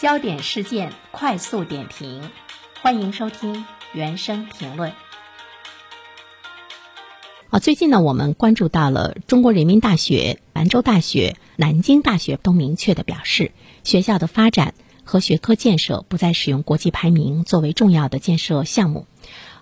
[0.00, 2.30] 焦点事件快速点评，
[2.80, 4.92] 欢迎收听原声评论。
[7.50, 13.50] 啊，最近呢，我们关注到了中国人民大学、兰州大学、南京大学都明确的表示，
[13.82, 19.04] 学校的发展和学科建设不再使用国际排名作为重要的建设项目。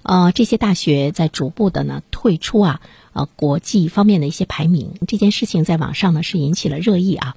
[0.02, 2.82] 呃，这些大学在逐步的呢退出啊，
[3.16, 7.34] 呃，国际方面的一些排名，这件事情在网上呢是引起了热议啊。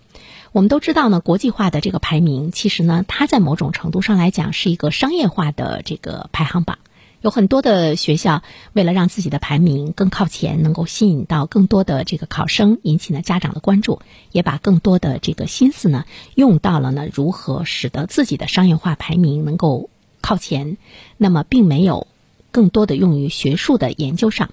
[0.52, 6.80] 我们都知道呢，国际化的这个排名，其实呢，它在某种程度上来讲是一个商业化的这个排行榜。
[7.22, 14.02] 有很多的学校为了让自己的排名更靠前，能够吸引到更多的这个考生，引起呢家长的关注，
[14.34, 16.04] 也把更多的这个心思呢
[16.36, 19.90] 用到了呢如何使得自己的商业化排名能够
[20.20, 20.76] 靠前。
[21.16, 22.06] 那么，并没有。
[22.52, 24.50] 更多的用于学术的研究上，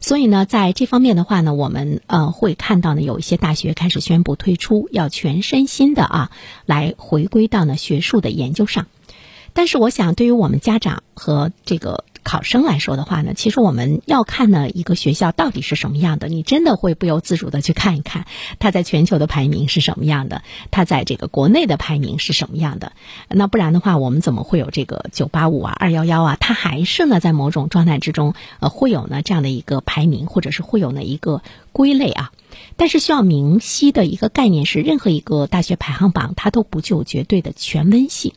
[0.00, 6.30] 所以呢，在这方面的话呢，我们呃会看到呢，有一些大学开始宣布推出，要全身心的啊
[6.66, 8.86] 来回归到呢学术的研究上。
[9.52, 12.04] 但是，我想对于我们家长和这个。
[12.24, 18.26] 考生来说的话呢，其实我们要看呢一个学校到底是什么样的，你真的会不由自主的去看一看，
[18.58, 22.92] 它在全球的排名是什么样的，它在这个国内的排名是什么样的。
[23.28, 26.36] 那不然的话，我们怎么会有这个九八五啊、二幺幺啊？
[26.40, 32.32] 它还是呢在某种状态之中，呃，会有呢这样的一个排名，或者是会有呢一个归类啊。
[32.76, 38.32] 但是需要明晰的一个概念是，任何一个大学排行榜它都不具有绝对的权威性，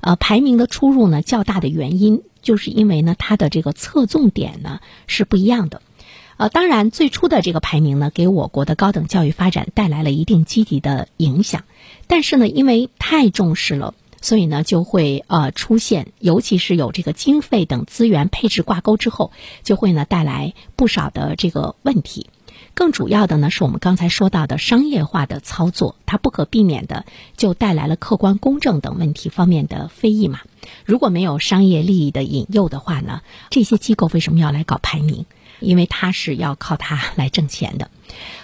[0.00, 2.22] 呃，排名的出入呢较大的原因。
[2.42, 5.80] 就是因为呢，它的这个侧重点呢是不一样的，
[6.36, 11.64] 呃，当然最初的这个排名呢，给我国的高等教育发展带来了一定积极的影响，
[12.06, 19.30] 但是呢，因为太重视了，所以呢，就会呃出现，尤其是有这个经费等资源配置挂钩之后，
[19.62, 22.26] 就会呢带来不少的这个问题。
[22.74, 27.04] 更主要的呢，是我们刚才说到的商业化的操作，它不可避免的
[27.36, 30.40] 就带来了客观公正等问题方面的非议嘛。
[30.84, 33.20] 如果没有商业利益的引诱的话呢，
[33.50, 35.26] 这些机构为什么要来搞排名？
[35.62, 37.90] 因为它是要靠它来挣钱的。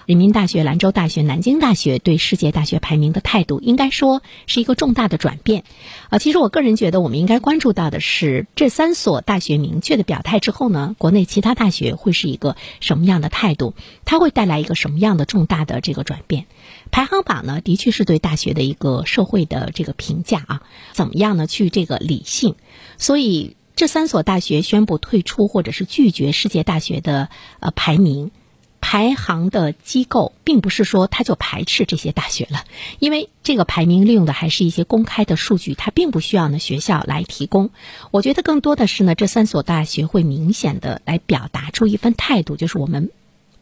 [0.07, 5.65] 人民大学、兰州大学、南京大学对世界大学排名的态度，应该说是一个重大的转变。
[6.09, 13.75] 啊，其实我个人觉得，我们应该关注到的是，这三所大学明确的表态之后呢，国内其他大学会是一个什么样的态度？
[14.07, 16.47] 它会带来一个什么样的重大的这个转变？
[16.91, 20.63] 排行榜呢，的确是对大学的一个社会的这个评价啊，
[20.93, 21.47] 怎么样呢？
[21.47, 22.55] 去这个理性。
[22.97, 27.29] 所以，这三所大学宣布退出或者是拒绝世界大学的
[27.61, 28.33] 呃排名。
[28.81, 32.65] 排行的机构并不是说他就排斥这些大学了，
[32.99, 37.71] 因为这个排名利用的还是一些公开的数据，它并不需要呢学校来提供。
[38.11, 43.11] 我觉得更多的是呢，这三所大学会明显的来表达出一份态度，就是我们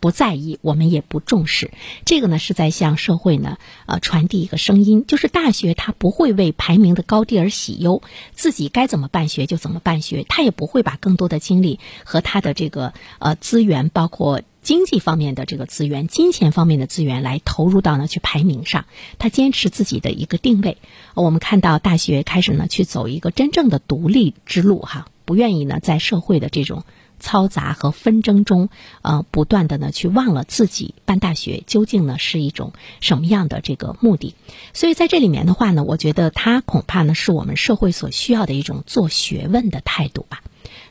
[0.07, 1.73] 不在意，我们也不重视。
[2.05, 8.03] 这个呢是在向社会呢呃传递一个声音，就是大学它不会为排名的高低而喜忧，
[8.33, 14.43] 自己该怎么办学就怎么办学，他也不会把更多的精力和他的这个呃资源包括。
[14.63, 20.79] 经济方面的这个资源，金钱方面的资源来投入到呢去排名上，他坚持自己的一个定位。
[21.15, 26.83] 我们看到大学开始呢去走一个真正的独立之路哈，不愿意呢在社会的这种
[27.27, 28.69] 嘈杂和纷争中，
[29.03, 34.37] 呃，不断的呢去忘了自己办大学究竟呢是一种什么样的这个目的。
[34.73, 40.43] 所以在这里面的话呢，我觉得他恐怕呢是我们社会所需要的一种做学问的态度吧。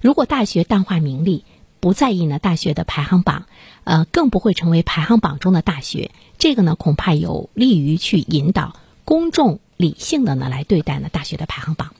[0.01, 1.45] 如果大学淡化名利。
[1.81, 3.45] 不在意呢，大学的排行榜，
[3.83, 6.09] 呃，更不会成为排行榜中的大学。
[6.39, 11.93] 这个呢，恐怕有利于去引导公众理性的呢来对待呢大学的排行榜。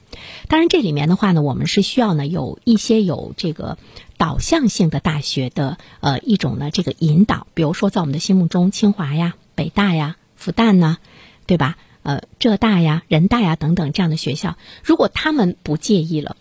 [0.48, 3.78] 当然，这里面的话呢，我们是需要呢有一些有这个
[4.16, 7.46] 导向性的大学的呃一种呢这个引导。
[7.54, 10.98] 比如说，在我们的心目中，清华呀、北大呀、复旦呢，
[11.46, 11.76] 对吧？
[12.02, 16.36] 呃，浙大呀、人大呀等等这样的学校，如果他们不介意了。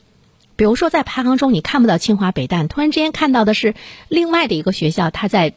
[0.55, 3.73] 比如说，在排行中你看不到清华北大，突然之间看到的是
[4.07, 5.53] 另外的一个学校，它在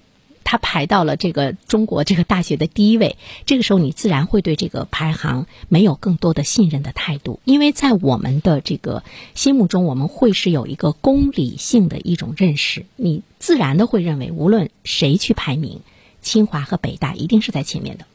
[0.51, 3.19] 它排到了这个中国这个大学的第一位。
[3.45, 9.03] 这个时候，你自然会对这个排行没有更多的信任的态度，因为在我们的这个
[9.35, 15.81] 心目中，我们会是有一个公理性的一种认识，你自然的会认为，无论谁去排名，
[16.23, 18.07] 清华和北大一定是在前面的。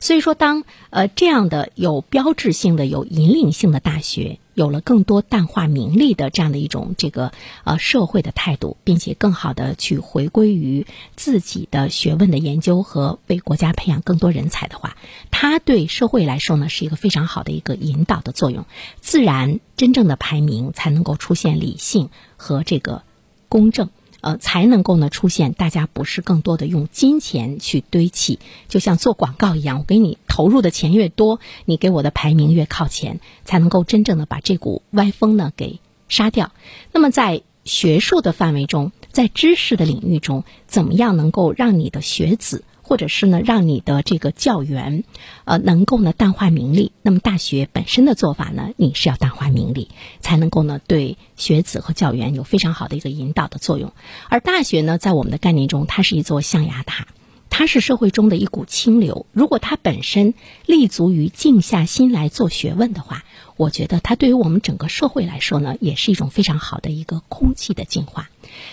[0.00, 7.32] 所以说，当呃这样的有标志性的、有引领性的大学有了更多淡化名利的这样的一种这个
[7.64, 10.86] 呃社会的态度，并且更好的去回归于
[11.16, 14.96] 自己的学问的研究和为国家培养更多人才的话，
[15.30, 18.64] 它对社会来说呢是一个非常好的一个引导的作用，
[19.00, 23.02] 自然真正的排名才能够出现理性和这个
[23.48, 23.90] 公正。
[24.20, 28.38] 呃，才能够呢出现大家不是更多的用金钱去堆砌，
[28.68, 30.50] 就像做广告一样，我给你投。
[30.50, 35.78] 入的钱越多，你给我的排名越靠前，才能够真正的把这股歪风呢给
[36.08, 36.50] 杀掉。
[36.90, 42.64] 那么在学术的范围中，在知识的领域中，怎么样能够让你的学子？
[42.90, 45.04] 或者是呢，让你的这个教员，
[45.44, 46.90] 呃，能够呢淡化名利。
[47.02, 53.92] 那么大学本身的做法呢，你是要淡化名利，才能够呢对学子和教员有非常好的一个引导的作用。
[54.28, 57.06] 而大学呢，在我们的概念中，它是一座象牙塔。
[57.48, 59.26] 它是社会中的一股清流。
[59.32, 60.34] 如果它本身
[60.66, 63.24] 立足于静下心来做学问的话，
[63.56, 68.30] 我觉得它对于我们整个社会来说呢，也是一种非常好的一个空气的净化。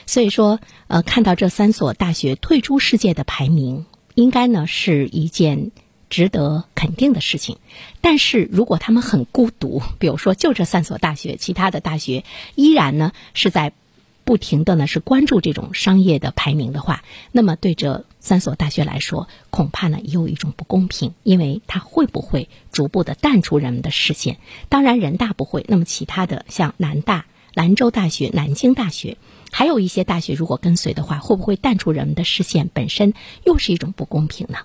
[0.07, 3.85] 所以说，呃，看到这三所大学退出世界的排名，
[4.17, 5.71] 应该呢是一件
[6.09, 7.57] 值得肯定的事情。
[8.01, 12.25] 但是如果他们很孤独，比如说就这三所大学，其他的大学
[12.55, 13.71] 依然呢是在。
[14.27, 24.37] 不停的呢是关注这种商业的排名的话，那么对这三所大学来说，恐怕呢也有一种不公平，因为它会不会逐步的淡出人们的视线？
[24.67, 27.25] 当然人大不会，那么其他的像南大、
[27.57, 29.18] 兰州大学、南京大学，
[29.51, 32.69] 还有一些大学如果跟随的话，会不会淡出人们的视线？
[32.71, 33.15] 本身
[33.45, 34.59] 又是一种不公平呢？